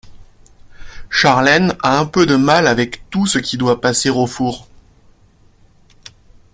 [1.11, 4.67] Charlène a un peu de mal avec tout ce qui doit passer au four.